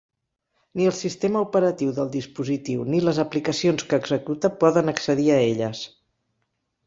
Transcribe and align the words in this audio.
Ni 0.77 0.85
el 0.91 0.93
sistema 0.99 1.41
operatiu 1.47 1.91
del 1.97 2.09
dispositiu 2.15 2.87
ni 2.93 3.01
les 3.03 3.19
aplicacions 3.25 3.85
que 3.91 3.99
executa 4.03 4.53
poden 4.63 4.93
accedir 4.95 5.29
a 5.35 5.39
elles. 5.53 5.85